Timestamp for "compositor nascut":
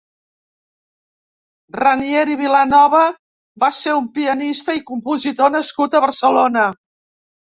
4.93-5.99